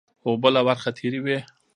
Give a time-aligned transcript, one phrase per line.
[0.25, 1.39] اوبه له ورخه تېرې وې